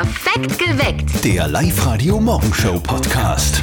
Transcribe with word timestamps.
Perfekt 0.00 0.58
geweckt. 0.58 1.24
Der 1.24 1.46
Live-Radio-Morgenshow-Podcast. 1.46 3.60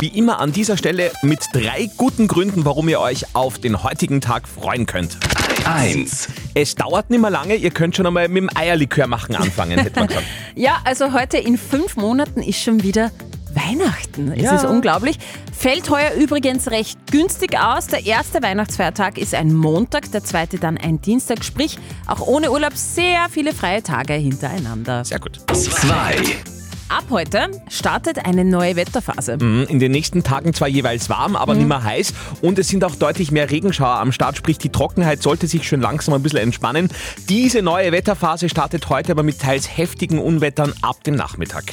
Wie 0.00 0.08
immer 0.08 0.40
an 0.40 0.50
dieser 0.50 0.76
Stelle 0.76 1.12
mit 1.22 1.38
drei 1.52 1.88
guten 1.96 2.26
Gründen, 2.26 2.64
warum 2.64 2.88
ihr 2.88 2.98
euch 2.98 3.36
auf 3.36 3.60
den 3.60 3.84
heutigen 3.84 4.20
Tag 4.20 4.48
freuen 4.48 4.86
könnt. 4.86 5.16
1. 5.64 6.26
Es 6.54 6.74
dauert 6.74 7.10
nicht 7.10 7.20
mehr 7.20 7.30
lange, 7.30 7.54
ihr 7.54 7.70
könnt 7.70 7.94
schon 7.94 8.06
einmal 8.08 8.26
mit 8.26 8.38
dem 8.42 8.50
Eierlikör 8.52 9.06
machen 9.06 9.36
anfangen, 9.36 9.78
hätte 9.78 10.00
man 10.00 10.08
gesagt. 10.08 10.26
Ja, 10.56 10.78
also 10.82 11.12
heute 11.12 11.36
in 11.36 11.56
fünf 11.56 11.94
Monaten 11.94 12.42
ist 12.42 12.60
schon 12.60 12.82
wieder 12.82 13.12
Weihnachten. 13.54 14.32
Es 14.32 14.42
Ja. 14.42 14.56
ist 14.56 14.64
unglaublich. 14.64 15.20
Fällt 15.58 15.90
heuer 15.90 16.12
übrigens 16.12 16.70
recht 16.70 17.10
günstig 17.10 17.58
aus. 17.58 17.88
Der 17.88 18.06
erste 18.06 18.40
Weihnachtsfeiertag 18.44 19.18
ist 19.18 19.34
ein 19.34 19.52
Montag, 19.52 20.12
der 20.12 20.22
zweite 20.22 20.60
dann 20.60 20.78
ein 20.78 21.00
Dienstag. 21.00 21.44
Sprich, 21.44 21.80
auch 22.06 22.24
ohne 22.24 22.52
Urlaub 22.52 22.76
sehr 22.76 23.26
viele 23.28 23.52
freie 23.52 23.82
Tage 23.82 24.12
hintereinander. 24.12 25.04
Sehr 25.04 25.18
gut. 25.18 25.40
2. 25.52 26.57
Ab 26.88 27.04
heute 27.10 27.48
startet 27.68 28.24
eine 28.24 28.44
neue 28.46 28.74
Wetterphase. 28.76 29.36
Mhm, 29.36 29.66
In 29.68 29.78
den 29.78 29.92
nächsten 29.92 30.22
Tagen 30.22 30.54
zwar 30.54 30.68
jeweils 30.68 31.10
warm, 31.10 31.36
aber 31.36 31.52
Mhm. 31.52 31.58
nicht 31.60 31.68
mehr 31.68 31.82
heiß 31.84 32.14
und 32.40 32.58
es 32.58 32.68
sind 32.68 32.82
auch 32.82 32.94
deutlich 32.94 33.30
mehr 33.30 33.50
Regenschauer 33.50 33.98
am 33.98 34.10
Start, 34.10 34.38
sprich 34.38 34.56
die 34.56 34.70
Trockenheit 34.70 35.22
sollte 35.22 35.46
sich 35.46 35.68
schon 35.68 35.80
langsam 35.82 36.14
ein 36.14 36.22
bisschen 36.22 36.38
entspannen. 36.40 36.88
Diese 37.28 37.60
neue 37.60 37.92
Wetterphase 37.92 38.48
startet 38.48 38.88
heute 38.88 39.12
aber 39.12 39.22
mit 39.22 39.38
teils 39.38 39.76
heftigen 39.76 40.18
Unwettern 40.18 40.72
ab 40.80 41.04
dem 41.04 41.14
Nachmittag. 41.14 41.64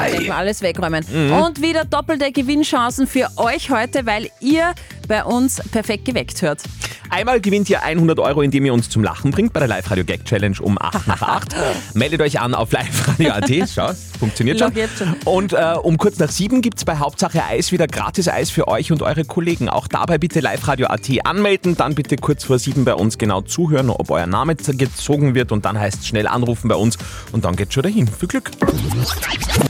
Also 0.00 0.20
wir 0.20 0.34
alles 0.36 0.62
wegräumen. 0.62 1.04
Und 1.32 1.60
wieder 1.60 1.84
doppelte 1.84 2.30
Gewinnchancen 2.30 3.06
für 3.08 3.28
euch 3.36 3.70
heute, 3.70 4.06
weil 4.06 4.28
ihr 4.40 4.74
bei 5.10 5.24
uns 5.24 5.60
perfekt 5.72 6.04
geweckt 6.04 6.40
hört. 6.40 6.62
Einmal 7.10 7.40
gewinnt 7.40 7.68
ihr 7.68 7.82
100 7.82 8.20
Euro, 8.20 8.42
indem 8.42 8.64
ihr 8.64 8.72
uns 8.72 8.88
zum 8.88 9.02
Lachen 9.02 9.32
bringt 9.32 9.52
bei 9.52 9.58
der 9.58 9.68
Live-Radio 9.68 10.04
Gag 10.04 10.24
Challenge 10.24 10.56
um 10.60 10.78
8 10.80 11.08
nach 11.08 11.22
8. 11.22 11.56
Meldet 11.94 12.20
euch 12.20 12.38
an 12.38 12.54
auf 12.54 12.70
liveradio.at. 12.70 13.68
Schau, 13.74 13.90
funktioniert 14.20 14.60
schon. 14.60 14.72
Schon. 14.96 15.16
Und 15.24 15.52
äh, 15.52 15.74
um 15.82 15.98
kurz 15.98 16.20
nach 16.20 16.30
7 16.30 16.62
gibt 16.62 16.78
es 16.78 16.84
bei 16.84 16.98
Hauptsache 16.98 17.44
Eis 17.44 17.72
wieder 17.72 17.88
gratis 17.88 18.28
Eis 18.28 18.50
für 18.50 18.68
euch 18.68 18.92
und 18.92 19.02
eure 19.02 19.24
Kollegen. 19.24 19.68
Auch 19.68 19.88
dabei 19.88 20.18
bitte 20.18 20.38
liveradio.at 20.38 21.10
anmelden, 21.24 21.76
dann 21.76 21.96
bitte 21.96 22.14
kurz 22.14 22.44
vor 22.44 22.60
7 22.60 22.84
bei 22.84 22.94
uns 22.94 23.18
genau 23.18 23.40
zuhören, 23.40 23.90
ob 23.90 24.10
euer 24.12 24.26
Name 24.26 24.54
gezogen 24.54 25.34
wird 25.34 25.50
und 25.50 25.64
dann 25.64 25.76
heißt 25.76 26.02
es 26.02 26.06
schnell 26.06 26.28
anrufen 26.28 26.68
bei 26.68 26.76
uns 26.76 26.96
und 27.32 27.44
dann 27.44 27.56
geht's 27.56 27.74
schon 27.74 27.82
dahin. 27.82 28.06
Viel 28.06 28.28
Glück. 28.28 28.52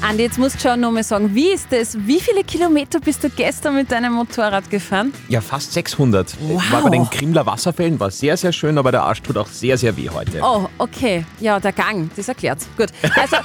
Andi, 0.02 0.24
jetzt 0.24 0.38
musst 0.38 0.56
du 0.56 0.68
schon 0.68 0.80
noch 0.80 0.91
mal 0.91 1.02
sagen, 1.02 1.34
wie 1.34 1.48
ist 1.48 1.68
das? 1.70 1.96
Wie 2.06 2.20
viele 2.20 2.44
Kilometer 2.44 3.00
bist 3.00 3.24
du 3.24 3.30
gestern 3.30 3.77
mit 3.77 3.91
deinem 3.91 4.12
Motorrad 4.12 4.68
gefahren? 4.68 5.14
Ja, 5.31 5.41
fast 5.41 5.73
600. 5.75 6.34
Wow. 6.41 6.73
War 6.73 6.83
bei 6.83 6.91
den 6.91 7.09
Krimler 7.09 7.47
Wasserfällen, 7.47 8.00
war 8.00 8.11
sehr, 8.11 8.36
sehr 8.36 8.50
schön, 8.50 8.77
aber 8.78 8.91
der 8.91 9.05
Arsch 9.05 9.23
tut 9.23 9.36
auch 9.36 9.47
sehr, 9.47 9.78
sehr 9.78 9.97
weh 9.97 10.11
heute. 10.11 10.41
Oh, 10.42 10.69
okay. 10.78 11.25
Ja, 11.39 11.61
der 11.61 11.70
Gang, 11.70 12.11
das 12.17 12.27
erklärt's. 12.27 12.67
Gut. 12.77 12.89
Also, 13.14 13.36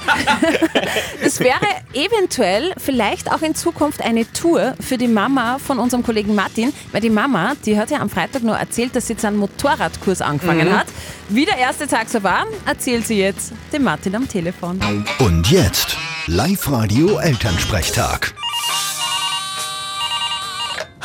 es 1.22 1.38
wäre 1.38 1.64
eventuell 1.92 2.74
vielleicht 2.76 3.30
auch 3.30 3.40
in 3.40 3.54
Zukunft 3.54 4.02
eine 4.02 4.30
Tour 4.32 4.74
für 4.80 4.98
die 4.98 5.06
Mama 5.06 5.58
von 5.60 5.78
unserem 5.78 6.02
Kollegen 6.02 6.34
Martin, 6.34 6.72
weil 6.90 7.02
die 7.02 7.08
Mama, 7.08 7.52
die 7.64 7.78
hat 7.78 7.92
ja 7.92 8.00
am 8.00 8.10
Freitag 8.10 8.42
nur 8.42 8.56
erzählt, 8.56 8.96
dass 8.96 9.06
sie 9.06 9.12
jetzt 9.12 9.24
einen 9.24 9.36
Motorradkurs 9.36 10.22
angefangen 10.22 10.76
hat. 10.76 10.88
Wie 11.28 11.44
der 11.44 11.56
erste 11.56 11.86
Tag 11.86 12.08
so 12.08 12.20
war, 12.24 12.46
erzählt 12.66 13.06
sie 13.06 13.20
jetzt 13.20 13.52
dem 13.72 13.84
Martin 13.84 14.16
am 14.16 14.28
Telefon. 14.28 14.80
Und 15.20 15.52
jetzt 15.52 15.96
Live-Radio 16.26 17.18
Elternsprechtag. 17.18 18.34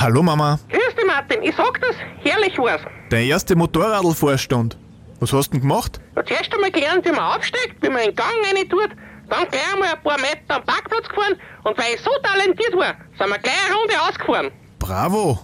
Hallo 0.02 0.24
Mama, 0.24 0.58
Grüß 0.70 0.96
dich, 0.96 1.06
Martin. 1.06 1.44
Ich 1.44 1.56
sag 1.56 1.80
das, 1.80 1.96
herrlich 2.24 2.58
war's. 2.58 2.82
dein 3.12 3.28
erste 3.28 3.56
Motorradl-Vorstand. 3.56 4.76
Was 5.20 5.32
hast 5.32 5.50
du 5.50 5.52
denn 5.52 5.62
gemacht? 5.62 6.00
Ja, 6.16 6.26
Zuerst 6.26 6.52
einmal 6.54 6.72
gelernt, 6.72 7.06
wie 7.06 7.12
man 7.12 7.36
aufsteigt, 7.38 7.76
wie 7.82 7.90
man 7.90 8.00
in 8.02 8.08
den 8.08 8.16
Gang 8.16 8.34
rein 8.44 8.68
tut, 8.68 8.90
dann 9.30 9.48
gleich 9.50 9.74
einmal 9.74 9.90
ein 9.94 10.02
paar 10.02 10.18
Meter 10.20 10.56
am 10.56 10.64
Parkplatz 10.64 11.08
gefahren 11.08 11.36
und 11.64 11.78
weil 11.78 11.94
ich 11.94 12.02
so 12.02 12.10
talentiert 12.24 12.74
war, 12.76 12.96
sind 13.18 13.30
wir 13.30 13.38
gleich 13.38 13.54
eine 13.68 13.76
Runde 13.76 13.94
ausgefahren. 14.08 14.52
Bravo! 14.80 15.40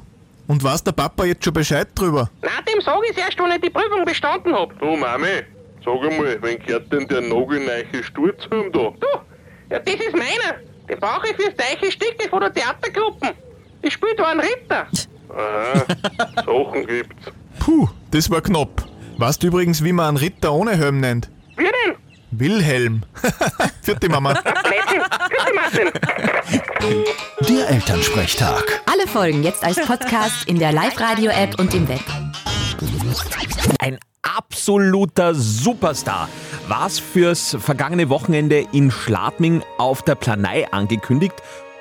Und 0.48 0.64
weiß 0.64 0.84
der 0.84 0.94
Papa 0.94 1.26
jetzt 1.26 1.44
schon 1.44 1.54
Bescheid 1.54 1.88
drüber? 1.94 2.30
Nein, 2.42 2.52
dem 2.68 2.82
sag 2.82 2.98
ich 3.12 3.18
erst, 3.18 3.38
wenn 3.38 3.52
ich 3.52 3.62
die 3.62 3.70
Prüfung 3.70 4.06
bestanden 4.06 4.56
hab. 4.56 4.80
Du 4.80 4.96
Mami, 4.96 5.44
sag 5.86 6.12
einmal, 6.12 6.42
wen 6.42 6.58
gehört 6.66 6.92
denn 6.92 7.08
der 7.08 7.22
nagelneiche 7.22 8.04
Sturzhum 8.04 8.72
da? 8.72 8.90
Du, 9.00 9.08
ja, 9.70 9.78
das 9.80 9.94
ist 9.94 10.14
meiner. 10.14 10.58
Den 10.90 11.00
brauche 11.00 11.28
ich 11.30 11.36
fürs 11.36 11.56
Teiche 11.58 11.92
Stücke 11.92 12.28
von 12.30 12.40
der 12.40 12.52
Theatergruppe. 12.54 13.36
Ich 13.82 13.94
spiel 13.94 14.16
da 14.18 14.26
einen 14.26 14.40
Ritter. 14.40 14.88
Aha, 15.30 15.86
Sachen 16.36 16.88
gibt's. 16.88 17.32
Puh, 17.60 17.88
das 18.12 18.30
war 18.30 18.42
knapp. 18.42 18.86
Weißt 19.18 19.42
du 19.44 19.48
übrigens, 19.48 19.84
wie 19.84 19.94
man 19.94 20.10
einen 20.10 20.18
Ritter 20.18 20.54
ohne 20.54 20.76
Helm 20.78 21.00
nennt? 21.00 21.30
Wie 21.56 21.64
denn? 21.64 21.96
Wilhelm. 22.32 23.04
Vierte 23.82 24.10
Mama. 24.10 24.34
Dich, 24.34 24.44
Martin. 25.56 25.92
Der 27.48 27.70
Elternsprechtag. 27.70 28.82
Alle 28.86 29.08
Folgen 29.08 29.44
jetzt 29.44 29.64
als 29.64 29.78
Podcast 29.86 30.48
in 30.48 30.60
der 30.60 30.72
Live-Radio-App 30.72 31.60
und 31.60 31.74
im 31.74 31.88
Web. 31.88 32.02
Ein 33.80 33.98
absoluter 34.22 35.34
Superstar. 35.34 36.28
War's 36.68 37.00
fürs 37.00 37.56
vergangene 37.60 38.10
Wochenende 38.10 38.68
in 38.74 38.92
Schladming 38.92 39.64
auf 39.78 40.02
der 40.02 40.16
Planei 40.16 40.70
angekündigt. 40.72 41.36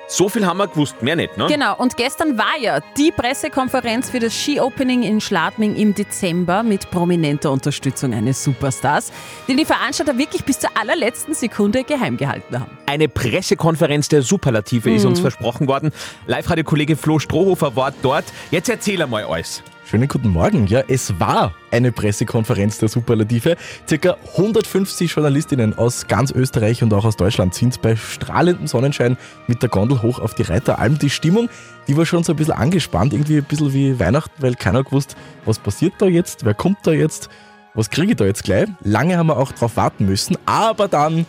So 0.09 0.29
viel 0.29 0.45
haben 0.45 0.57
wir 0.57 0.67
gewusst, 0.67 1.01
mehr 1.01 1.17
nicht, 1.17 1.37
ne? 1.37 1.47
Genau, 1.47 1.75
und 1.75 1.97
gestern 1.97 2.37
war 2.37 2.57
ja 2.61 2.79
die 2.97 3.11
Pressekonferenz 3.11 4.09
für 4.09 4.19
das 4.19 4.33
Ski-Opening 4.33 5.03
in 5.03 5.19
Schladming 5.19 5.75
im 5.75 5.93
Dezember 5.93 6.63
mit 6.63 6.89
prominenter 6.91 7.51
Unterstützung 7.51 8.13
eines 8.13 8.41
Superstars, 8.41 9.11
den 9.49 9.57
die 9.57 9.65
Veranstalter 9.65 10.17
wirklich 10.17 10.45
bis 10.45 10.59
zur 10.59 10.69
allerletzten 10.75 11.33
Sekunde 11.33 11.83
geheim 11.83 12.15
gehalten 12.15 12.57
haben. 12.57 12.77
Eine 12.85 13.09
Pressekonferenz 13.09 14.07
der 14.07 14.21
Superlative 14.21 14.93
ist 14.93 15.03
uns 15.03 15.19
versprochen 15.19 15.67
worden. 15.67 15.91
Live-Radio-Kollege 16.25 16.95
Flo 16.95 17.19
Strohofer 17.19 17.75
war 17.75 17.91
dort. 18.01 18.25
Jetzt 18.49 18.69
erzähl 18.69 19.01
einmal 19.01 19.25
alles. 19.25 19.61
Schönen 19.89 20.09
guten 20.09 20.27
Morgen. 20.27 20.67
Ja, 20.67 20.83
es 20.89 21.17
war 21.17 21.53
eine 21.71 21.93
Pressekonferenz 21.93 22.77
der 22.77 22.89
Superlative. 22.89 23.55
Circa 23.87 24.17
150 24.35 25.09
Journalistinnen 25.09 25.77
aus 25.77 26.07
ganz 26.07 26.31
Österreich 26.31 26.83
und 26.83 26.93
auch 26.93 27.05
aus 27.05 27.15
Deutschland 27.15 27.53
sind 27.53 27.81
bei 27.81 27.95
strahlendem 27.95 28.67
Sonnenschein 28.67 29.15
mit 29.47 29.61
der 29.61 29.69
Gondel 29.69 30.01
hoch 30.01 30.19
auf 30.19 30.33
die 30.33 30.41
Reiteralm. 30.41 30.99
Die 30.99 31.09
Stimmung, 31.09 31.47
die 31.87 31.95
war 31.95 32.05
schon 32.05 32.25
so 32.25 32.33
ein 32.33 32.35
bisschen 32.35 32.55
angespannt, 32.55 33.13
irgendwie 33.13 33.37
ein 33.37 33.45
bisschen 33.45 33.71
wie 33.71 33.97
Weihnachten, 33.97 34.33
weil 34.39 34.55
keiner 34.55 34.83
gewusst, 34.83 35.15
was 35.45 35.57
passiert 35.57 35.93
da 35.99 36.05
jetzt, 36.05 36.43
wer 36.43 36.53
kommt 36.53 36.79
da 36.83 36.91
jetzt, 36.91 37.29
was 37.73 37.89
kriege 37.89 38.11
ich 38.11 38.17
da 38.17 38.25
jetzt 38.25 38.43
gleich. 38.43 38.67
Lange 38.83 39.17
haben 39.17 39.27
wir 39.27 39.37
auch 39.37 39.53
drauf 39.53 39.77
warten 39.77 40.05
müssen, 40.05 40.37
aber 40.45 40.89
dann 40.89 41.25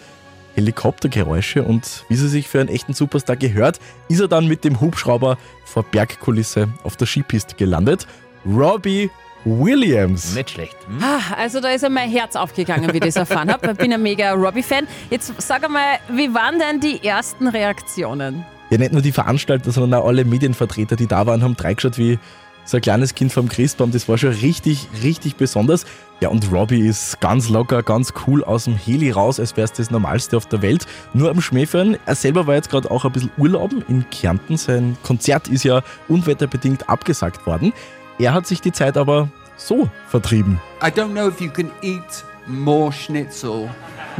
Helikoptergeräusche 0.56 1.62
und 1.62 2.04
wie 2.08 2.16
sie 2.16 2.28
sich 2.28 2.48
für 2.48 2.58
einen 2.58 2.70
echten 2.70 2.92
Superstar 2.92 3.36
gehört, 3.36 3.78
ist 4.08 4.18
er 4.18 4.26
dann 4.26 4.48
mit 4.48 4.64
dem 4.64 4.80
Hubschrauber 4.80 5.38
vor 5.64 5.84
Bergkulisse 5.84 6.70
auf 6.82 6.96
der 6.96 7.06
Skipiste 7.06 7.54
gelandet. 7.54 8.08
Robbie 8.46 9.10
Williams. 9.44 10.34
Nicht 10.34 10.50
schlecht. 10.50 10.76
Hm? 10.86 10.98
Ah, 11.02 11.20
Also 11.36 11.60
da 11.60 11.70
ist 11.70 11.82
ja 11.82 11.88
mein 11.88 12.10
Herz 12.10 12.36
aufgegangen, 12.36 12.92
wie 12.92 12.98
ich 12.98 13.04
das 13.04 13.16
erfahren 13.16 13.50
habe. 13.50 13.70
Ich 13.70 13.76
bin 13.78 13.92
ein 13.92 14.02
mega 14.02 14.32
Robbie-Fan. 14.32 14.86
Jetzt 15.10 15.32
sag 15.38 15.64
einmal, 15.64 15.98
wie 16.12 16.32
waren 16.34 16.58
denn 16.58 16.80
die 16.80 17.04
ersten 17.06 17.48
Reaktionen? 17.48 18.44
Ja, 18.70 18.78
nicht 18.78 18.92
nur 18.92 19.00
die 19.02 19.12
Veranstalter, 19.12 19.70
sondern 19.70 20.00
auch 20.02 20.06
alle 20.06 20.24
Medienvertreter, 20.24 20.96
die 20.96 21.06
da 21.06 21.24
waren, 21.26 21.42
haben 21.42 21.56
reingeschaut 21.58 21.96
wie 21.96 22.18
so 22.64 22.76
ein 22.76 22.82
kleines 22.82 23.14
Kind 23.14 23.32
vom 23.32 23.48
Christbaum. 23.48 23.92
Das 23.92 24.08
war 24.10 24.18
schon 24.18 24.32
richtig, 24.32 24.88
richtig 25.02 25.36
besonders. 25.36 25.86
Ja, 26.20 26.28
und 26.28 26.52
Robbie 26.52 26.86
ist 26.86 27.18
ganz 27.20 27.48
locker, 27.48 27.82
ganz 27.82 28.12
cool 28.26 28.44
aus 28.44 28.64
dem 28.64 28.76
Heli 28.76 29.10
raus, 29.10 29.40
als 29.40 29.56
wäre 29.56 29.64
es 29.64 29.72
das 29.72 29.90
Normalste 29.90 30.36
auf 30.36 30.44
der 30.46 30.60
Welt. 30.60 30.84
Nur 31.14 31.30
am 31.30 31.40
Schmähfahren. 31.40 31.96
Er 32.04 32.14
selber 32.14 32.46
war 32.46 32.56
jetzt 32.56 32.68
gerade 32.68 32.90
auch 32.90 33.06
ein 33.06 33.12
bisschen 33.12 33.30
Urlauben 33.38 33.82
in 33.88 34.04
Kärnten. 34.10 34.58
Sein 34.58 34.98
Konzert 35.02 35.48
ist 35.48 35.64
ja 35.64 35.80
unwetterbedingt 36.08 36.90
abgesagt 36.90 37.46
worden. 37.46 37.72
Er 38.18 38.32
hat 38.34 38.46
sich 38.46 38.60
die 38.60 38.72
Zeit 38.72 38.96
aber 38.96 39.28
so 39.56 39.88
vertrieben. 40.08 40.60
I 40.82 40.90
don't 40.90 41.12
know 41.12 41.28
if 41.28 41.40
you 41.40 41.50
can 41.50 41.70
eat 41.82 42.24
more 42.46 42.92
schnitzel 42.92 43.68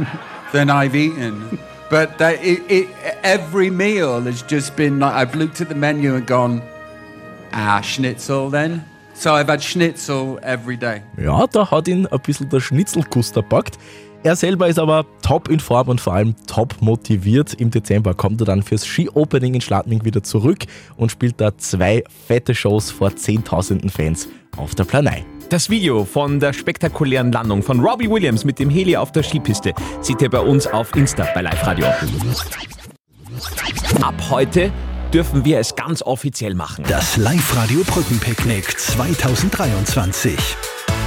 than 0.53 0.69
I've 0.69 0.95
eaten, 0.95 1.59
but 1.89 2.17
that 2.17 2.43
it, 2.43 2.61
it, 2.69 2.87
every 3.23 3.69
meal 3.69 4.21
has 4.21 4.43
just 4.47 4.75
been 4.75 4.99
like 4.99 5.13
I've 5.13 5.35
looked 5.35 5.61
at 5.61 5.69
the 5.69 5.75
menu 5.75 6.15
and 6.15 6.25
gone, 6.25 6.61
ah, 7.51 7.81
schnitzel 7.81 8.49
then. 8.49 8.85
So 9.13 9.33
I've 9.33 9.49
had 9.49 9.61
schnitzel 9.61 10.39
every 10.43 10.77
day. 10.77 11.01
Ja, 11.17 11.45
da 11.47 11.69
hat 11.69 11.89
ihn 11.89 12.07
ein 12.07 12.19
bisschen 12.21 12.47
der 12.47 12.61
Schnitzelkuster 12.61 13.41
packt. 13.41 13.77
Er 14.21 14.35
selber 14.35 14.67
ist 14.67 14.79
aber 14.79 15.05
top 15.21 15.47
in 15.47 15.61
Form 15.61 15.87
und 15.87 16.01
vor 16.01 16.13
allem 16.13 16.35
top 16.45 16.75
motiviert. 16.81 17.53
Im 17.53 17.71
Dezember 17.71 18.13
kommt 18.13 18.41
er 18.41 18.45
dann 18.45 18.63
fürs 18.63 18.85
Ski-Opening 18.85 19.53
in 19.53 19.61
Schladming 19.61 20.03
wieder 20.03 20.23
zurück 20.23 20.65
und 20.97 21.09
spielt 21.09 21.39
da 21.39 21.57
zwei 21.57 22.03
fette 22.27 22.53
Shows 22.53 22.91
vor 22.91 23.15
Zehntausenden 23.15 23.89
Fans 23.89 24.27
auf 24.57 24.75
der 24.75 24.83
Planei. 24.83 25.25
Das 25.47 25.69
Video 25.69 26.03
von 26.03 26.39
der 26.39 26.51
spektakulären 26.51 27.31
Landung 27.31 27.63
von 27.63 27.79
Robbie 27.79 28.09
Williams 28.09 28.43
mit 28.43 28.59
dem 28.59 28.69
Heli 28.69 28.97
auf 28.97 29.13
der 29.13 29.23
Skipiste 29.23 29.73
seht 30.01 30.21
ihr 30.21 30.29
bei 30.29 30.41
uns 30.41 30.67
auf 30.67 30.93
Insta 30.95 31.25
bei 31.33 31.41
Live 31.41 31.65
Radio. 31.65 31.85
Ab 34.01 34.15
heute 34.29 34.71
dürfen 35.13 35.45
wir 35.45 35.59
es 35.59 35.75
ganz 35.75 36.01
offiziell 36.01 36.55
machen. 36.55 36.83
Das 36.87 37.17
Live-Radio 37.17 37.83
Brückenpicknick 37.83 38.77
2023. 38.77 40.37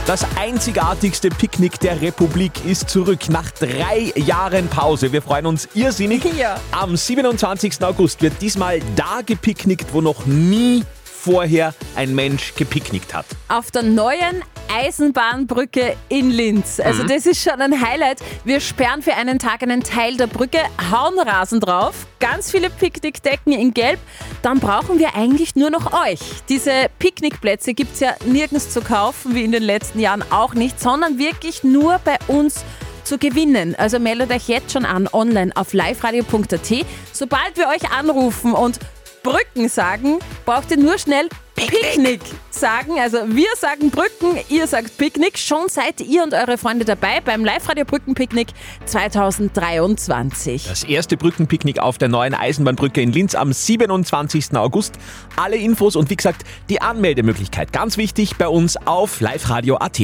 Das 0.05 0.27
einzigartigste 0.37 1.29
Picknick 1.29 1.79
der 1.79 2.03
Republik 2.03 2.65
ist 2.65 2.91
zurück 2.91 3.29
nach 3.29 3.53
drei 3.53 4.13
Jahren 4.17 4.67
Pause. 4.67 5.13
Wir 5.13 5.23
freuen 5.23 5.47
uns 5.47 5.69
irrsinnig. 5.75 6.25
Ja. 6.37 6.59
Am 6.73 6.97
27. 6.97 7.85
August 7.85 8.21
wird 8.21 8.35
diesmal 8.43 8.81
da 8.97 9.21
gepicknickt, 9.25 9.95
wo 9.95 10.01
noch 10.01 10.27
nie 10.27 10.83
vorher 11.05 11.73
ein 11.95 12.17
Mensch 12.17 12.53
gepicknickt 12.57 13.15
hat. 13.15 13.27
Auf 13.47 13.71
der 13.71 13.85
neuen 13.85 14.43
Eisenbahnbrücke 14.75 15.97
in 16.09 16.31
Linz. 16.31 16.81
Also 16.81 17.05
das 17.05 17.27
ist 17.27 17.43
schon 17.43 17.61
ein 17.61 17.81
Highlight. 17.81 18.21
Wir 18.45 18.61
sperren 18.61 19.03
für 19.03 19.15
einen 19.15 19.39
Tag 19.39 19.63
einen 19.63 19.83
Teil 19.83 20.17
der 20.17 20.27
Brücke, 20.27 20.59
hauen 20.91 21.19
Rasen 21.19 21.61
drauf, 21.61 22.07
ganz 22.21 22.51
viele 22.51 22.71
Picknickdecken 22.71 23.53
in 23.53 23.75
Gelb. 23.75 23.99
Dann 24.41 24.61
brauchen 24.61 24.99
wir 24.99 25.15
eigentlich 25.15 25.57
nur 25.57 25.71
noch 25.71 25.93
euch. 26.07 26.21
Diese 26.49 26.89
Picknickplätze 26.99 27.75
gibt 27.75 27.95
es 27.95 28.01
ja 28.01 28.15
nirgends 28.25 28.71
zu 28.71 28.81
kaufen, 28.81 29.35
wie 29.35 29.45
in 29.45 29.53
den 29.53 29.63
letzten 29.63 30.01
Jahren 30.01 30.25
auch 30.31 30.55
nicht, 30.55 30.81
sondern 30.81 31.19
wirklich 31.19 31.65
nur 31.65 32.01
bei 32.05 32.17
uns 32.29 32.65
zu 33.05 33.19
gewinnen. 33.19 33.75
Also 33.77 33.99
meldet 33.99 34.31
euch 34.31 34.49
jetzt 34.49 34.73
schon 34.73 34.85
an 34.85 35.09
online 35.13 35.53
auf 35.55 35.73
liveradio.at. 35.73 36.87
Sobald 37.13 37.57
wir 37.57 37.69
euch 37.69 37.91
anrufen 37.91 38.53
und 38.53 38.79
Brücken 39.23 39.69
sagen, 39.69 40.19
braucht 40.45 40.71
ihr 40.71 40.77
nur 40.77 40.99
schnell 40.99 41.29
Picknick 41.55 42.21
sagen. 42.51 42.99
Also 42.99 43.19
wir 43.29 43.49
sagen 43.57 43.91
Brücken, 43.91 44.39
ihr 44.49 44.67
sagt 44.67 44.97
Picknick. 44.99 45.39
Schon 45.39 45.69
seid 45.69 46.01
ihr 46.01 46.23
und 46.23 46.35
eure 46.35 46.59
Freunde 46.59 46.85
dabei 46.85 47.21
beim 47.21 47.45
Live-Radio 47.45 47.85
Brückenpicknick 47.85 48.49
2023. 48.87 50.67
Das 50.69 50.85
erste 50.85 51.17
Brückenpicknick 51.17 51.79
auf 51.79 51.99
der 51.99 52.09
neuen 52.09 52.35
Eisenbahnbrücke 52.35 53.01
in 53.01 53.13
Linz 53.13 53.35
am 53.35 53.53
27. 53.53 54.57
August. 54.57 54.95
Alle 55.37 55.57
Infos 55.57 55.95
und 55.95 56.11
wie 56.11 56.17
gesagt, 56.17 56.43
die 56.69 56.81
Anmeldemöglichkeit 56.81 57.73
ganz 57.73 57.97
wichtig 57.97 58.37
bei 58.37 58.49
uns 58.49 58.77
auf 58.87 59.21
liveradio.at. 59.21 60.01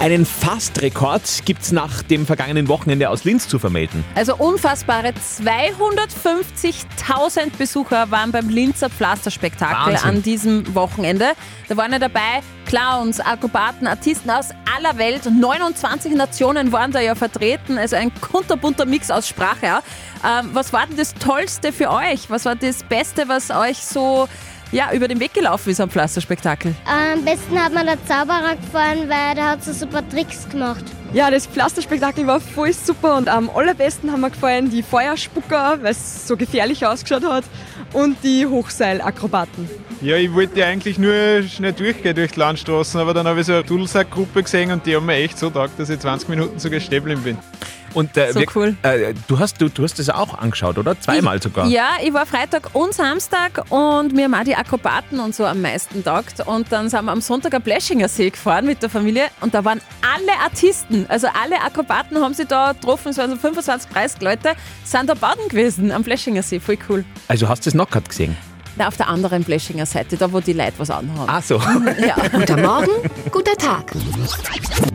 Einen 0.00 0.26
Fastrekord 0.26 1.42
gibt's 1.44 1.72
nach 1.72 2.02
dem 2.02 2.24
vergangenen 2.24 2.68
Wochenende 2.68 3.10
aus 3.10 3.24
Linz 3.24 3.48
zu 3.48 3.58
vermelden. 3.58 4.04
Also 4.14 4.36
unfassbare 4.36 5.08
250.000 5.08 7.56
Besucher 7.58 8.10
waren 8.10 8.30
beim 8.30 8.48
Linzer 8.48 8.90
Pflasterspektakel 8.90 9.94
Wahnsinn. 9.94 10.08
an 10.08 10.22
diesem 10.22 10.74
Wochenende. 10.74 11.32
Da 11.68 11.76
waren 11.76 11.92
ja 11.92 11.98
dabei 11.98 12.42
Clowns, 12.66 13.18
Akrobaten, 13.18 13.86
Artisten 13.86 14.30
aus 14.30 14.50
aller 14.76 14.98
Welt. 14.98 15.22
29 15.24 16.14
Nationen 16.14 16.70
waren 16.70 16.92
da 16.92 17.00
ja 17.00 17.14
vertreten. 17.14 17.78
Also 17.78 17.96
ein 17.96 18.12
kunterbunter 18.20 18.86
Mix 18.86 19.10
aus 19.10 19.26
Sprache. 19.26 19.66
Ja. 19.66 19.82
Ähm, 20.24 20.50
was 20.52 20.72
war 20.72 20.86
denn 20.86 20.96
das 20.96 21.14
Tollste 21.14 21.72
für 21.72 21.90
euch? 21.90 22.30
Was 22.30 22.44
war 22.44 22.54
das 22.54 22.84
Beste, 22.84 23.28
was 23.28 23.50
euch 23.50 23.78
so 23.78 24.28
ja, 24.72 24.92
über 24.92 25.08
den 25.08 25.20
Weg 25.20 25.34
gelaufen 25.34 25.70
ist 25.70 25.80
am 25.80 25.90
Pflasterspektakel? 25.90 26.74
Am 26.84 27.24
besten 27.24 27.58
hat 27.58 27.72
mir 27.72 27.84
der 27.84 28.04
Zauberer 28.06 28.56
gefallen, 28.56 29.08
weil 29.08 29.34
der 29.34 29.50
hat 29.50 29.64
so 29.64 29.72
super 29.72 30.06
Tricks 30.08 30.48
gemacht. 30.48 30.84
Ja, 31.14 31.30
das 31.30 31.46
Pflasterspektakel 31.46 32.26
war 32.26 32.38
voll 32.38 32.72
super 32.72 33.16
und 33.16 33.28
am 33.28 33.48
allerbesten 33.48 34.12
haben 34.12 34.20
mir 34.20 34.30
gefallen 34.30 34.70
die 34.70 34.82
Feuerspucker, 34.82 35.78
weil 35.80 35.92
es 35.92 36.26
so 36.26 36.36
gefährlich 36.36 36.84
ausgeschaut 36.84 37.24
hat, 37.24 37.44
und 37.94 38.18
die 38.22 38.46
Hochseilakrobaten. 38.46 39.68
Ja, 40.02 40.16
ich 40.16 40.32
wollte 40.32 40.64
eigentlich 40.64 40.98
nur 40.98 41.42
schnell 41.42 41.72
durchgehen 41.72 42.14
durch 42.14 42.32
die 42.32 42.40
Landstraßen, 42.40 43.00
aber 43.00 43.14
dann 43.14 43.26
habe 43.26 43.40
ich 43.40 43.46
so 43.46 43.54
eine 43.54 43.64
Dudelsack-Gruppe 43.64 44.42
gesehen 44.42 44.70
und 44.70 44.84
die 44.86 44.94
haben 44.94 45.06
mir 45.06 45.14
echt 45.14 45.38
so 45.38 45.50
taugt, 45.50 45.78
dass 45.80 45.88
ich 45.88 45.98
20 45.98 46.28
Minuten 46.28 46.58
sogar 46.58 46.80
stehen 46.80 47.04
geblieben 47.04 47.22
bin. 47.22 47.38
Und 47.94 48.16
äh, 48.16 48.32
So 48.32 48.40
wir- 48.40 48.46
cool. 48.54 48.76
Äh, 48.82 49.14
du, 49.28 49.38
hast, 49.38 49.60
du, 49.60 49.68
du 49.68 49.82
hast 49.82 49.98
das 49.98 50.08
auch 50.10 50.36
angeschaut, 50.38 50.78
oder? 50.78 50.98
Zweimal 51.00 51.40
sogar. 51.42 51.66
Ja, 51.66 51.90
ich 52.02 52.12
war 52.12 52.26
Freitag 52.26 52.74
und 52.74 52.94
Samstag 52.94 53.64
und 53.70 54.14
mir 54.14 54.24
haben 54.24 54.34
auch 54.34 54.44
die 54.44 54.54
Akrobaten 54.56 55.20
und 55.20 55.34
so 55.34 55.44
am 55.46 55.60
meisten 55.62 56.04
taugt. 56.04 56.46
Und 56.46 56.70
dann 56.72 56.88
sind 56.88 57.04
wir 57.04 57.12
am 57.12 57.20
Sonntag 57.20 57.54
am 57.54 57.62
Bleschinger 57.62 58.08
See 58.08 58.30
gefahren 58.30 58.66
mit 58.66 58.82
der 58.82 58.90
Familie 58.90 59.24
und 59.40 59.54
da 59.54 59.64
waren 59.64 59.80
alle 60.02 60.32
Artisten, 60.42 61.06
also 61.08 61.28
alle 61.28 61.60
Akrobaten 61.60 62.18
haben 62.22 62.34
sie 62.34 62.46
da 62.46 62.72
getroffen, 62.72 63.08
es 63.10 63.18
waren 63.18 63.30
so 63.30 63.36
25, 63.36 63.90
30 63.90 64.20
Leute, 64.22 64.52
sind 64.84 65.08
da 65.08 65.14
baden 65.14 65.48
gewesen 65.48 65.92
am 65.92 66.02
Bleschinger 66.02 66.42
See, 66.42 66.60
voll 66.60 66.78
cool. 66.88 67.04
Also 67.28 67.48
hast 67.48 67.64
du 67.66 67.70
das 67.70 67.74
Knockout 67.74 68.08
gesehen? 68.08 68.36
Na, 68.78 68.86
auf 68.86 68.96
der 68.96 69.08
anderen 69.08 69.42
Bleschinger 69.42 69.86
Seite, 69.86 70.16
da 70.16 70.32
wo 70.32 70.38
die 70.38 70.52
Leute 70.52 70.74
was 70.78 70.88
anhaben. 70.90 71.26
Ach 71.26 71.42
so. 71.42 71.60
Ja. 71.98 72.14
Guter 72.32 72.56
Morgen, 72.56 72.90
guter 73.32 73.56
Tag. 73.56 73.92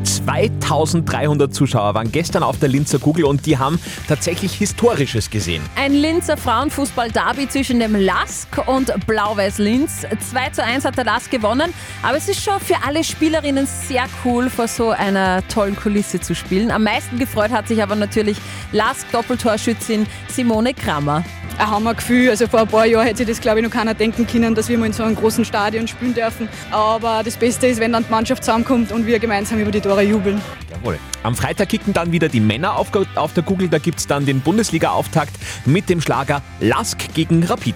2300 0.04 1.54
Zuschauer 1.54 1.94
waren 1.94 2.12
gestern 2.12 2.44
auf 2.44 2.60
der 2.60 2.70
Linzer 2.70 2.98
Google 3.00 3.26
und 3.26 3.46
die 3.46 3.58
haben 3.58 3.80
tatsächlich 4.08 4.54
Historisches 4.54 5.30
gesehen. 5.30 5.62
Ein 5.76 5.94
Linzer 5.94 6.38
Frauenfußball-Derby 6.38 7.50
zwischen 7.50 7.80
dem 7.80 7.96
LASK 7.96 8.68
und 8.68 8.94
Blau-Weiß 9.06 9.58
Linz. 9.58 10.06
2 10.32 10.50
zu 10.52 10.64
1 10.64 10.86
hat 10.86 10.98
der 10.98 11.04
LASK 11.04 11.32
gewonnen, 11.32 11.74
aber 12.04 12.18
es 12.18 12.30
ist 12.30 12.42
schon 12.42 12.60
für 12.62 12.76
alle 12.86 13.04
Spielerinnen 13.04 13.68
sehr 13.68 14.06
cool, 14.24 14.50
vor 14.50 14.68
so 14.68 14.92
einer 14.92 15.46
tollen 15.50 15.76
Kulisse 15.76 16.22
zu 16.22 16.36
spielen. 16.36 16.72
Am 16.72 16.84
meisten 16.84 17.20
gefreut 17.20 17.52
hat 17.52 17.68
sich 17.68 17.84
aber 17.84 17.96
natürlich 17.96 18.38
LASK-Doppeltorschützin 18.72 20.08
Simone 20.30 20.74
Krammer. 20.74 21.24
Ein 21.58 21.70
Hammergefühl. 21.70 22.30
Also 22.30 22.48
vor 22.48 22.62
ein 22.62 22.68
paar 22.68 22.86
Jahren 22.86 23.06
hätte 23.06 23.18
sich 23.18 23.28
das, 23.28 23.42
glaube 23.42 23.60
ich, 23.60 23.66
noch 23.66 23.72
keiner 23.72 23.94
denken 23.94 24.26
können, 24.28 24.56
dass 24.56 24.70
wir 24.70 24.78
mal 24.78 24.88
in 24.88 24.94
so 24.94 25.04
einem 25.04 25.16
großen 25.16 25.46
Stadion 25.46 25.88
spielen 25.88 26.14
dürfen. 26.14 26.50
Aber 26.72 27.22
das 27.24 27.38
Beste 27.38 27.68
ist, 27.68 27.80
wenn 27.80 27.94
dann 27.94 28.04
die 28.06 28.12
Mannschaft 28.12 28.44
zusammenkommt 28.44 28.92
und 28.92 29.06
wir 29.06 29.20
gemeinsam 29.20 29.60
über 29.60 29.72
die 29.72 29.82
Tore 29.82 30.02
jubeln. 30.02 30.42
Jawohl. 30.72 31.00
Am 31.24 31.36
Freitag 31.36 31.70
kicken 31.70 31.94
dann 31.94 32.12
wieder 32.12 32.28
die 32.28 32.40
Männer 32.40 32.76
auf, 32.76 32.90
auf 33.16 33.34
der 33.34 33.44
Google. 33.44 33.70
Da 33.70 33.78
gibt 33.78 34.00
es 34.00 34.08
dann 34.08 34.26
den 34.26 34.42
Bundesliga-Auftakt 34.42 35.34
mit 35.66 35.90
dem 35.90 36.02
Schlager 36.02 36.42
Lask 36.60 37.14
gegen 37.14 37.44
Rapid. 37.44 37.76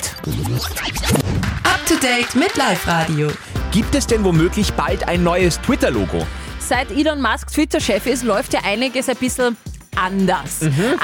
Up 1.64 1.86
to 1.88 1.96
date 1.96 2.36
mit 2.36 2.56
Live 2.58 2.88
Radio. 2.88 3.30
Gibt 3.72 3.96
es 3.96 4.08
denn 4.08 4.24
womöglich 4.24 4.74
bald 4.74 5.08
ein 5.08 5.24
neues 5.24 5.62
Twitter-Logo? 5.62 6.26
Seit 6.60 6.92
Elon 6.92 7.22
Musk 7.22 7.52
Twitter-Chef 7.54 8.06
ist, 8.08 8.24
läuft 8.24 8.54
ja 8.54 8.60
einiges 8.66 9.08
ein 9.08 9.16
bisschen 9.16 9.56
anders. 9.98 10.60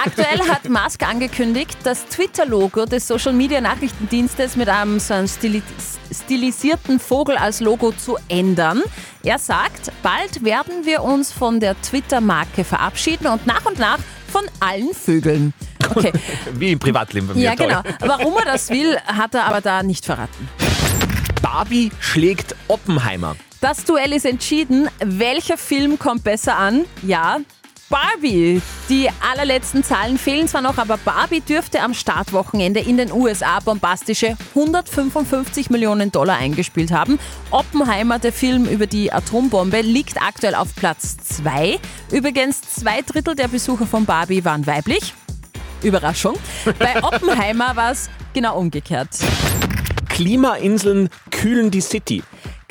Aktuell 0.05 0.39
hat 0.47 0.69
Musk 0.69 1.03
angekündigt, 1.03 1.77
das 1.83 2.05
Twitter-Logo 2.05 2.85
des 2.85 3.07
Social-Media-Nachrichtendienstes 3.07 4.55
mit 4.55 4.69
einem 4.69 4.99
so 4.99 5.13
einem 5.13 5.27
stili 5.27 5.61
stilisierten 6.13 6.99
Vogel 6.99 7.37
als 7.37 7.59
Logo 7.59 7.91
zu 7.91 8.17
ändern. 8.27 8.83
Er 9.23 9.39
sagt, 9.39 9.91
bald 10.03 10.43
werden 10.43 10.85
wir 10.85 11.01
uns 11.01 11.31
von 11.31 11.59
der 11.59 11.79
Twitter-Marke 11.81 12.63
verabschieden 12.63 13.27
und 13.27 13.47
nach 13.47 13.65
und 13.65 13.79
nach 13.79 13.97
von 14.31 14.43
allen 14.59 14.93
Vögeln. 14.93 15.53
Okay. 15.89 16.11
Wie 16.53 16.71
im 16.71 16.79
Privatleben 16.79 17.27
bei 17.27 17.33
mir. 17.33 17.41
Ja, 17.41 17.55
toll. 17.55 17.67
genau. 17.67 17.81
Warum 17.99 18.35
er 18.37 18.45
das 18.45 18.69
will, 18.69 18.97
hat 19.05 19.33
er 19.33 19.45
aber 19.45 19.61
da 19.61 19.81
nicht 19.81 20.05
verraten. 20.05 20.47
Barbie 21.41 21.91
schlägt 21.99 22.55
Oppenheimer. 22.67 23.35
Das 23.59 23.85
Duell 23.85 24.13
ist 24.13 24.25
entschieden. 24.25 24.89
Welcher 24.99 25.57
Film 25.57 25.97
kommt 25.97 26.23
besser 26.23 26.57
an? 26.57 26.85
Ja, 27.01 27.39
Barbie. 27.89 28.61
Die 28.89 29.09
allerletzten 29.31 29.83
Zahlen 29.83 30.17
fehlen 30.17 30.47
zwar 30.47 30.61
noch, 30.61 30.77
aber 30.77 30.97
Barbie 30.97 31.41
dürfte 31.41 31.81
am 31.81 31.93
Startwochenende 31.93 32.79
in 32.79 32.97
den 32.97 33.11
USA 33.11 33.59
bombastische 33.59 34.37
155 34.55 35.69
Millionen 35.69 36.11
Dollar 36.11 36.37
eingespielt 36.37 36.91
haben. 36.91 37.19
Oppenheimer, 37.51 38.19
der 38.19 38.33
Film 38.33 38.65
über 38.65 38.87
die 38.87 39.11
Atombombe, 39.11 39.81
liegt 39.81 40.21
aktuell 40.21 40.55
auf 40.55 40.75
Platz 40.75 41.17
2. 41.17 41.79
Übrigens, 42.11 42.61
zwei 42.61 43.01
Drittel 43.01 43.35
der 43.35 43.47
Besucher 43.47 43.85
von 43.85 44.05
Barbie 44.05 44.43
waren 44.43 44.65
weiblich. 44.65 45.13
Überraschung. 45.81 46.35
Bei 46.79 47.03
Oppenheimer 47.03 47.75
war 47.75 47.91
es 47.91 48.09
genau 48.33 48.57
umgekehrt. 48.57 49.09
Klimainseln 50.09 51.09
kühlen 51.31 51.71
die 51.71 51.81
City. 51.81 52.23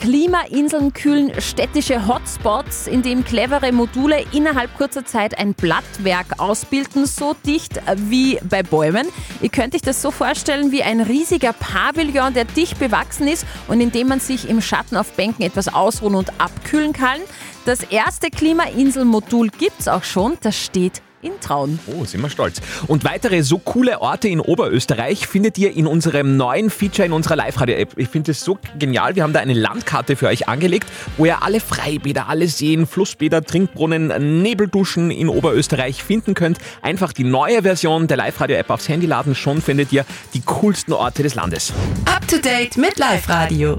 Klimainseln 0.03 0.93
kühlen 0.93 1.41
städtische 1.41 2.09
Hotspots, 2.09 2.89
in 2.89 3.03
dem 3.03 3.25
clevere 3.25 3.71
Module 3.71 4.25
innerhalb 4.33 4.77
kurzer 4.77 5.05
Zeit 5.05 5.39
ein 5.39 5.55
Blattwerk 5.55 6.41
ausbilden, 6.41 7.07
so 7.07 7.37
dicht 7.47 7.81
wie 7.95 8.41
bei 8.43 8.65
Bäumen. 8.65 9.07
Ihr 9.43 9.49
könnt 9.49 9.77
euch 9.77 9.81
das 9.81 10.03
so 10.03 10.11
vorstellen 10.11 10.73
wie 10.73 10.83
ein 10.83 11.01
riesiger 11.01 11.53
Pavillon, 11.53 12.35
der 12.35 12.47
dicht 12.47 12.81
bewachsen 12.81 13.29
ist 13.29 13.47
und 13.69 13.81
in 13.81 13.93
dem 13.93 14.09
man 14.09 14.19
sich 14.19 14.49
im 14.49 14.61
Schatten 14.61 14.97
auf 14.97 15.13
Bänken 15.13 15.45
etwas 15.45 15.73
ausruhen 15.73 16.17
und 16.17 16.41
abkühlen 16.41 16.93
kann. 16.93 17.21
Das 17.65 17.85
erste 17.85 18.31
Klimainselmodul 18.31 19.51
gibt's 19.51 19.87
auch 19.87 20.03
schon, 20.03 20.37
das 20.41 20.59
steht 20.59 21.01
in 21.23 21.41
Traun. 21.41 21.79
Oh, 21.87 22.05
sind 22.05 22.21
wir 22.21 22.31
stolz. 22.31 22.61
Und 22.87 23.05
weitere 23.05 23.43
so 23.43 23.59
coole 23.59 24.01
Orte 24.01 24.29
in 24.29 24.41
Oberösterreich 24.41 25.27
findet 25.27 25.57
ihr 25.57 25.75
in 25.75 25.87
unserem 25.87 26.37
neuen 26.37 26.69
Feature 26.69 27.07
in 27.07 27.13
unserer 27.13 27.37
Live-Radio-App. 27.37 27.97
Ich 27.97 28.09
finde 28.09 28.33
es 28.33 28.41
so 28.41 28.59
genial. 28.79 29.15
Wir 29.17 29.23
haben 29.23 29.33
da 29.33 29.41
eine 29.41 29.55
Landkarte 29.55 30.17
für 30.17 30.27
euch 30.27 30.49
angelegt, 30.49 30.89
wo 31.17 31.25
ihr 31.25 31.43
alle 31.43 31.61
Freibäder, 31.61 32.29
alle 32.29 32.49
Seen, 32.49 32.87
Flussbäder, 32.87 33.43
Trinkbrunnen, 33.43 34.43
Nebelduschen 34.43 35.11
in 35.11 35.29
Oberösterreich 35.29 36.03
finden 36.03 36.35
könnt. 36.35 36.59
Einfach 36.83 37.13
die 37.13 37.25
neue 37.25 37.63
Version 37.63 38.09
der 38.09 38.17
Live-Radio-App 38.17 38.71
aufs 38.71 38.89
Handy 38.89 39.07
laden. 39.07 39.35
Schon 39.35 39.63
findet 39.63 39.93
ihr 39.93 40.05
die 40.35 40.43
coolsten 40.43 40.93
Orte 40.93 41.23
des 41.23 41.35
Landes. 41.35 41.73
Up 42.05 42.27
to 42.27 42.39
date 42.39 42.77
mit 42.77 42.99
Live 42.99 43.29
Radio. 43.29 43.79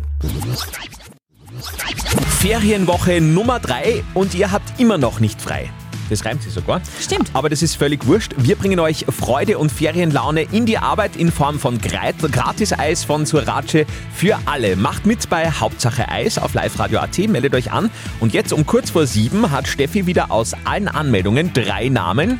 Ferienwoche 2.39 3.21
Nummer 3.21 3.59
3 3.59 4.03
und 4.13 4.33
ihr 4.33 4.51
habt 4.51 4.79
immer 4.79 4.97
noch 4.97 5.19
nicht 5.19 5.41
frei. 5.41 5.69
Das 6.10 6.25
reimt 6.25 6.43
sich 6.43 6.53
sogar. 6.53 6.81
Stimmt. 7.00 7.31
Aber 7.33 7.50
das 7.50 7.62
ist 7.62 7.75
völlig 7.75 8.05
wurscht. 8.05 8.33
Wir 8.38 8.55
bringen 8.55 8.79
euch 8.79 9.05
Freude 9.10 9.57
und 9.57 9.72
Ferienlaune 9.72 10.43
in 10.51 10.65
die 10.65 10.77
Arbeit 10.77 11.15
in 11.15 11.31
Form 11.31 11.60
von 11.60 11.79
Gratis-Eis 11.79 13.03
von 13.03 13.25
Surace 13.25 13.86
für 14.13 14.38
alle. 14.45 14.75
Macht 14.75 15.05
mit 15.05 15.29
bei 15.29 15.50
Hauptsache 15.50 16.10
Eis 16.10 16.38
auf 16.38 16.53
liveradio.at, 16.53 17.17
meldet 17.29 17.55
euch 17.55 17.72
an. 17.72 17.89
Und 18.19 18.33
jetzt 18.33 18.53
um 18.53 18.65
kurz 18.65 18.91
vor 18.91 19.07
sieben 19.07 19.51
hat 19.51 19.67
Steffi 19.67 20.05
wieder 20.05 20.31
aus 20.31 20.53
allen 20.65 20.88
Anmeldungen 20.88 21.51
drei 21.53 21.89
Namen. 21.89 22.39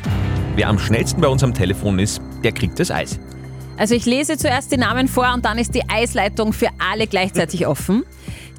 Wer 0.56 0.68
am 0.68 0.78
schnellsten 0.78 1.20
bei 1.20 1.28
uns 1.28 1.42
am 1.42 1.54
Telefon 1.54 1.98
ist, 1.98 2.20
der 2.44 2.52
kriegt 2.52 2.78
das 2.78 2.90
Eis. 2.90 3.18
Also 3.76 3.94
ich 3.94 4.06
lese 4.06 4.36
zuerst 4.36 4.70
die 4.70 4.76
Namen 4.76 5.08
vor 5.08 5.32
und 5.34 5.44
dann 5.44 5.58
ist 5.58 5.74
die 5.74 5.88
Eisleitung 5.88 6.52
für 6.52 6.68
alle 6.78 7.06
gleichzeitig 7.06 7.66
offen. 7.66 8.04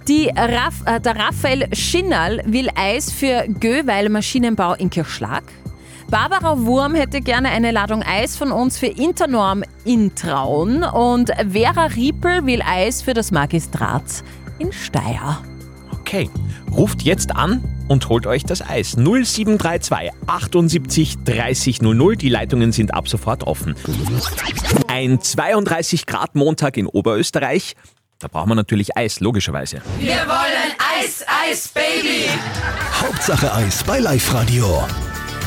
Raff, 0.08 0.84
äh, 0.86 1.00
der 1.00 1.16
Raphael 1.16 1.68
Schinnal 1.74 2.42
will 2.46 2.70
Eis 2.76 3.12
für 3.12 3.46
Göweil 3.60 4.10
Maschinenbau 4.10 4.74
in 4.74 4.90
Kirchschlag. 4.90 5.44
Barbara 6.12 6.64
Wurm 6.64 6.94
hätte 6.94 7.22
gerne 7.22 7.50
eine 7.50 7.72
Ladung 7.72 8.04
Eis 8.04 8.38
von 8.38 8.52
uns 8.52 8.78
für 8.78 8.86
Internorm 8.86 9.64
in 9.84 10.14
Traun. 10.14 10.84
Und 10.84 11.32
Vera 11.52 11.88
Riepel 11.88 12.46
will 12.46 12.62
Eis 12.62 13.02
für 13.02 13.16
das 13.16 13.32
Magistrat 13.32 14.04
in 14.60 14.72
Steyr. 14.72 15.40
Okay, 16.00 16.30
ruft 16.72 17.02
jetzt 17.02 17.36
an 17.36 17.64
und 17.88 18.08
holt 18.08 18.28
euch 18.28 18.44
das 18.44 18.62
Eis. 18.62 18.96
0732 18.98 20.12
78 20.28 21.18
30 21.24 21.82
00. 21.82 22.16
Die 22.16 22.30
Leitungen 22.30 22.72
sind 22.72 22.94
ab 22.94 23.08
sofort 23.08 23.46
offen. 23.46 23.76
Ein 24.88 25.20
32 25.20 26.06
Grad 26.06 26.36
Montag 26.36 26.78
in 26.78 26.86
Oberösterreich. 26.86 27.76
Da 28.26 28.30
braucht 28.30 28.48
man 28.48 28.58
natürlich 28.58 28.98
Eis, 28.98 29.20
logischerweise. 29.20 29.84
Wir 30.00 30.16
wollen 30.16 30.74
Eis, 30.98 31.24
Eis, 31.28 31.68
Baby. 31.68 32.28
Hauptsache 33.00 33.54
Eis 33.54 33.84
bei 33.84 34.00
Live 34.00 34.34
Radio. 34.34 34.84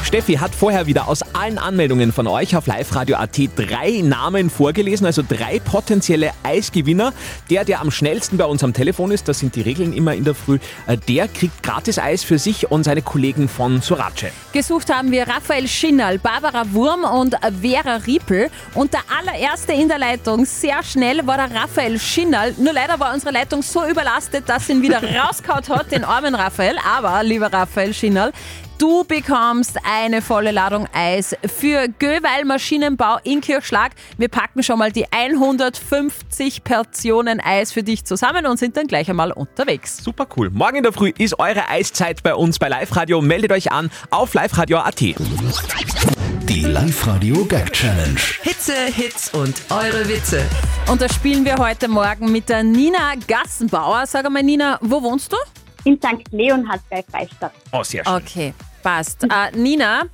Steffi 0.08 0.36
hat 0.36 0.54
vorher 0.54 0.86
wieder 0.86 1.06
aus 1.06 1.20
allen 1.34 1.58
Anmeldungen 1.58 2.12
von 2.12 2.26
euch 2.28 2.56
auf 2.56 2.66
liveradio.at 2.66 3.38
drei 3.54 4.00
Namen 4.02 4.48
vorgelesen, 4.48 5.04
also 5.04 5.22
drei 5.22 5.60
potenzielle 5.60 6.30
Eisgewinner. 6.42 7.12
Der, 7.50 7.66
der 7.66 7.82
am 7.82 7.90
schnellsten 7.90 8.38
bei 8.38 8.46
uns 8.46 8.64
am 8.64 8.72
Telefon 8.72 9.10
ist, 9.10 9.28
das 9.28 9.38
sind 9.40 9.54
die 9.54 9.60
Regeln 9.60 9.92
immer 9.92 10.14
in 10.14 10.24
der 10.24 10.34
Früh, 10.34 10.60
äh, 10.86 10.96
der 10.96 11.28
kriegt 11.28 11.62
gratis 11.62 11.98
Eis 11.98 12.24
für 12.24 12.38
sich 12.38 12.70
und 12.70 12.84
seine 12.84 13.02
Kollegen 13.02 13.50
von 13.50 13.82
Surace. 13.82 14.32
Gesucht 14.54 14.90
haben 14.90 15.10
wir 15.10 15.28
Raphael 15.28 15.68
Schinnal, 15.68 16.18
Barbara 16.18 16.64
Wurm 16.72 17.04
und 17.04 17.36
Vera 17.60 17.96
Riepel. 17.96 18.48
Und 18.72 18.94
der 18.94 19.02
allererste 19.14 19.74
in 19.74 19.88
der 19.88 19.98
Leitung, 19.98 20.46
sehr 20.46 20.82
schnell, 20.84 21.26
war 21.26 21.36
der 21.36 21.54
Raphael 21.54 22.00
Schinnal. 22.00 22.54
Nur 22.56 22.72
leider 22.72 22.98
war 22.98 23.12
unsere 23.12 23.34
Leitung 23.34 23.60
so 23.60 23.84
überlastet, 23.84 24.48
dass 24.48 24.70
ihn 24.70 24.80
wieder 24.80 25.02
rausgehauen 25.20 25.68
hat, 25.68 25.92
den 25.92 26.04
armen 26.04 26.34
Raphael. 26.34 26.78
Aber, 26.78 27.22
lieber 27.22 27.52
Raphael 27.52 27.92
Schinnal, 27.92 28.32
Du 28.78 29.02
bekommst 29.02 29.76
eine 29.82 30.22
volle 30.22 30.52
Ladung 30.52 30.86
Eis 30.92 31.34
für 31.44 31.88
Göweil 31.98 32.44
Maschinenbau 32.44 33.18
in 33.24 33.40
Kirchschlag. 33.40 33.90
Wir 34.18 34.28
packen 34.28 34.62
schon 34.62 34.78
mal 34.78 34.92
die 34.92 35.04
150 35.10 36.62
Portionen 36.62 37.40
Eis 37.40 37.72
für 37.72 37.82
dich 37.82 38.04
zusammen 38.04 38.46
und 38.46 38.56
sind 38.56 38.76
dann 38.76 38.86
gleich 38.86 39.10
einmal 39.10 39.32
unterwegs. 39.32 39.96
Super 39.96 40.28
cool. 40.36 40.50
Morgen 40.50 40.76
in 40.76 40.82
der 40.84 40.92
Früh 40.92 41.12
ist 41.18 41.40
eure 41.40 41.68
Eiszeit 41.68 42.22
bei 42.22 42.36
uns 42.36 42.60
bei 42.60 42.68
Live 42.68 42.94
Radio. 42.94 43.20
Meldet 43.20 43.50
euch 43.50 43.72
an 43.72 43.90
auf 44.10 44.34
liveradio.at. 44.34 45.00
Die 45.00 46.62
Live 46.62 47.04
Radio 47.08 47.44
Gag 47.46 47.72
Challenge. 47.72 48.20
Hitze, 48.42 48.74
Hits 48.94 49.34
und 49.34 49.60
eure 49.70 50.08
Witze. 50.08 50.40
Und 50.88 51.02
das 51.02 51.12
spielen 51.16 51.44
wir 51.44 51.56
heute 51.56 51.88
Morgen 51.88 52.30
mit 52.30 52.48
der 52.48 52.62
Nina 52.62 53.14
Gassenbauer. 53.26 54.06
Sag 54.06 54.24
einmal, 54.24 54.44
Nina, 54.44 54.78
wo 54.82 55.02
wohnst 55.02 55.32
du? 55.32 55.36
In 55.82 55.96
St. 55.96 56.30
Leonhard 56.30 56.80
bei 56.90 57.02
Freistadt. 57.02 57.52
Oh, 57.72 57.82
sehr 57.82 58.04
schön. 58.04 58.14
Okay, 58.14 58.54
passt. 58.88 59.24
Äh, 59.24 59.56
Nina, 59.56 60.04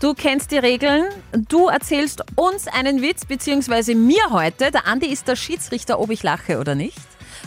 du 0.00 0.12
kennst 0.14 0.50
die 0.50 0.58
Regeln. 0.58 1.04
Du 1.48 1.68
erzählst 1.68 2.22
uns 2.34 2.66
einen 2.66 3.00
Witz, 3.00 3.24
beziehungsweise 3.24 3.94
mir 3.94 4.22
heute. 4.30 4.72
Der 4.72 4.86
Andi 4.88 5.06
ist 5.06 5.28
der 5.28 5.36
Schiedsrichter, 5.36 6.00
ob 6.00 6.10
ich 6.10 6.22
lache 6.24 6.58
oder 6.58 6.74
nicht. 6.74 6.98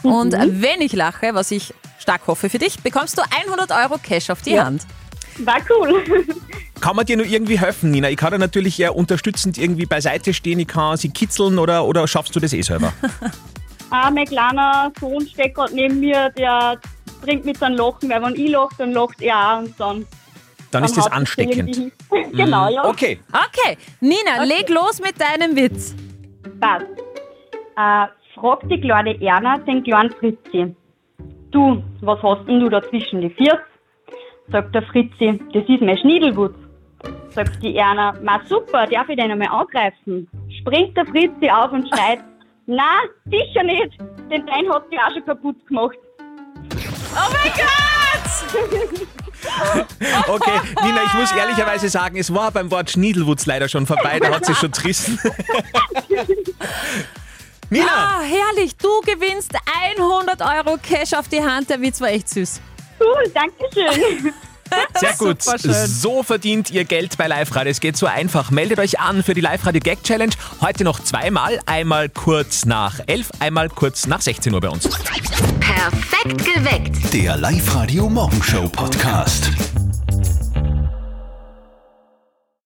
Und 0.03 0.31
wenn 0.33 0.81
ich 0.81 0.93
lache, 0.93 1.33
was 1.33 1.51
ich 1.51 1.73
stark 1.99 2.21
hoffe 2.27 2.49
für 2.49 2.59
dich, 2.59 2.79
bekommst 2.79 3.17
du 3.17 3.21
100 3.47 3.71
Euro 3.71 3.99
Cash 4.01 4.29
auf 4.29 4.41
die 4.41 4.51
Ja. 4.51 4.65
Hand. 4.65 4.83
War 5.39 5.57
cool. 5.69 6.03
Kann 6.81 6.95
man 6.95 7.05
dir 7.05 7.17
nur 7.17 7.25
irgendwie 7.25 7.59
helfen, 7.59 7.91
Nina? 7.91 8.09
Ich 8.09 8.17
kann 8.17 8.31
dir 8.31 8.37
natürlich 8.39 8.79
eher 8.79 8.95
unterstützend 8.95 9.57
irgendwie 9.57 9.87
beiseite 9.87 10.33
stehen, 10.33 10.59
ich 10.59 10.67
kann 10.67 10.95
sie 10.95 11.09
kitzeln 11.09 11.57
oder, 11.57 11.85
oder 11.85 12.07
schaffst 12.07 12.35
du 12.35 12.39
das 12.39 12.53
eh 12.53 12.61
selber? 12.61 12.93
Ah, 13.89 14.11
mein 14.11 14.25
kleiner 14.25 14.91
Sohn 14.99 15.25
steht 15.25 15.55
gerade 15.55 15.73
neben 15.73 16.01
mir, 16.01 16.29
der 16.37 16.77
bringt 17.21 17.45
mit 17.45 17.57
seinem 17.57 17.77
Lachen, 17.77 18.09
weil 18.09 18.21
wenn 18.21 18.35
ich 18.35 18.49
lache, 18.49 18.75
dann 18.79 18.91
lacht 18.91 19.21
er 19.21 19.37
auch 19.37 19.59
und 19.59 19.79
dann. 19.79 20.05
Dann 20.77 20.85
ist 20.85 20.97
das 20.97 21.11
ansteckend. 21.11 21.91
genau, 22.31 22.69
ja. 22.69 22.85
Okay. 22.85 23.19
Okay, 23.31 23.77
Nina, 23.99 24.43
leg 24.43 24.69
los 24.69 25.01
mit 25.01 25.15
deinem 25.19 25.55
Witz. 25.55 25.95
Passt. 26.59 26.85
Äh, 27.75 28.07
fragt 28.35 28.71
die 28.71 28.79
kleine 28.79 29.19
Erna 29.21 29.57
den 29.57 29.83
kleinen 29.83 30.11
Fritzi. 30.11 30.75
Du, 31.49 31.81
was 32.01 32.21
hast 32.21 32.47
denn 32.47 32.59
du 32.59 32.69
da 32.69 32.81
zwischen 32.83 33.21
die 33.21 33.29
Viers? 33.31 33.59
Sagt 34.51 34.75
der 34.75 34.83
Fritzi, 34.83 35.39
das 35.51 35.63
ist 35.67 35.81
mein 35.81 35.97
Schniedelwutz. 35.97 36.55
Sagt 37.29 37.61
die 37.63 37.75
Erna, 37.75 38.13
ma 38.21 38.39
super, 38.45 38.85
darf 38.85 39.09
ich 39.09 39.17
den 39.17 39.31
einmal 39.31 39.47
angreifen? 39.49 40.29
Springt 40.59 40.95
der 40.95 41.05
Fritzi 41.07 41.49
auf 41.49 41.71
und 41.71 41.87
schreit, 41.87 42.19
na, 42.67 43.01
sicher 43.25 43.63
nicht, 43.63 43.97
denn 44.29 44.45
dein 44.45 44.71
hat 44.71 44.83
die 44.91 44.99
auch 44.99 45.11
schon 45.11 45.25
kaputt 45.25 45.65
gemacht. 45.65 45.97
Oh 47.15 47.33
mein 47.33 47.51
Gott! 47.55 47.96
Okay, 50.27 50.59
Nina, 50.83 51.03
ich 51.05 51.13
muss 51.13 51.31
ehrlicherweise 51.31 51.89
sagen, 51.89 52.17
es 52.17 52.33
war 52.33 52.51
beim 52.51 52.71
Wort 52.71 52.91
Schniedelwutz 52.91 53.45
leider 53.45 53.69
schon 53.69 53.85
vorbei, 53.85 54.19
da 54.19 54.29
hat 54.29 54.45
sie 54.45 54.55
schon 54.55 54.71
trissen. 54.71 55.19
Nina! 57.69 57.85
Ah, 57.87 58.21
herrlich, 58.21 58.75
du 58.77 59.01
gewinnst 59.01 59.51
100 59.97 60.41
Euro 60.41 60.77
Cash 60.81 61.13
auf 61.13 61.27
die 61.27 61.43
Hand. 61.43 61.69
Der 61.69 61.81
Witz 61.81 61.99
war 61.99 62.09
echt 62.09 62.29
süß. 62.29 62.61
Cool, 62.99 63.31
danke 63.33 63.65
schön. 63.73 64.33
Sehr 64.99 65.13
gut. 65.13 65.41
So 65.41 66.23
verdient 66.23 66.71
ihr 66.71 66.85
Geld 66.85 67.17
bei 67.17 67.27
Live 67.27 67.55
Radio. 67.55 67.71
Es 67.71 67.79
geht 67.79 67.97
so 67.97 68.05
einfach. 68.05 68.51
Meldet 68.51 68.79
euch 68.79 68.99
an 68.99 69.23
für 69.23 69.33
die 69.33 69.41
Live 69.41 69.65
Radio 69.65 69.81
Gag 69.81 70.03
Challenge. 70.03 70.33
Heute 70.61 70.83
noch 70.83 71.01
zweimal. 71.01 71.59
Einmal 71.65 72.09
kurz 72.09 72.65
nach 72.65 72.99
11, 73.05 73.29
einmal 73.39 73.69
kurz 73.69 74.07
nach 74.07 74.21
16 74.21 74.53
Uhr 74.53 74.61
bei 74.61 74.69
uns. 74.69 74.89
Perfekt 75.59 76.45
geweckt. 76.45 77.13
Der 77.13 77.37
Live 77.37 77.75
Radio 77.75 78.09
Morgenshow 78.09 78.67
Podcast. 78.69 79.51